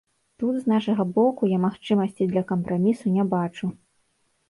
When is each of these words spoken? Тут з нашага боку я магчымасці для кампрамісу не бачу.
Тут 0.43 0.55
з 0.63 0.71
нашага 0.73 1.05
боку 1.19 1.51
я 1.53 1.61
магчымасці 1.67 2.31
для 2.35 2.47
кампрамісу 2.55 3.17
не 3.19 3.31
бачу. 3.39 3.75